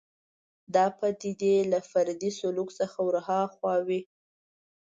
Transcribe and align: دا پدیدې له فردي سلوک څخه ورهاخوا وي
دا 0.75 0.85
پدیدې 0.97 1.55
له 1.71 1.79
فردي 1.91 2.31
سلوک 2.39 2.69
څخه 2.79 2.97
ورهاخوا 3.07 3.75
وي 3.87 4.01